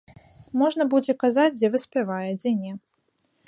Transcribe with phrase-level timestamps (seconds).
[0.61, 2.73] Можна будзе казаць, дзе выспявае, дзе не.